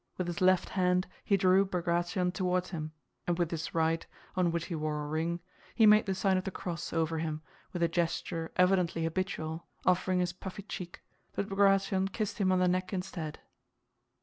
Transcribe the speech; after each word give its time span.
With 0.17 0.25
his 0.25 0.41
left 0.41 0.69
hand 0.69 1.07
he 1.23 1.37
drew 1.37 1.63
Bagratión 1.63 2.33
toward 2.33 2.69
him, 2.69 2.91
and 3.27 3.37
with 3.37 3.51
his 3.51 3.75
right, 3.75 4.03
on 4.35 4.51
which 4.51 4.65
he 4.65 4.73
wore 4.73 5.03
a 5.03 5.07
ring, 5.07 5.41
he 5.75 5.85
made 5.85 6.07
the 6.07 6.15
sign 6.15 6.37
of 6.37 6.43
the 6.43 6.49
cross 6.49 6.91
over 6.91 7.19
him 7.19 7.43
with 7.71 7.83
a 7.83 7.87
gesture 7.87 8.51
evidently 8.55 9.03
habitual, 9.03 9.67
offering 9.85 10.17
his 10.19 10.33
puffy 10.33 10.63
cheek, 10.63 11.03
but 11.33 11.47
Bagratión 11.49 12.11
kissed 12.11 12.39
him 12.39 12.51
on 12.51 12.57
the 12.57 12.67
neck 12.67 12.91
instead. 12.91 13.41